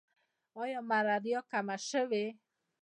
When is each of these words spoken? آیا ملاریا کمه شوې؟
آیا 0.61 0.79
ملاریا 0.89 1.39
کمه 1.51 1.75
شوې؟ 1.89 2.25